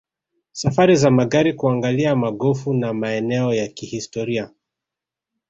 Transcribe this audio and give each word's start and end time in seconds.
Safari 0.51 0.95
za 0.95 1.11
magari 1.11 1.53
kuangalia 1.53 2.15
magofu 2.15 2.73
na 2.73 2.93
maeneo 2.93 3.53
ya 3.53 3.67
kihistoria 3.67 4.49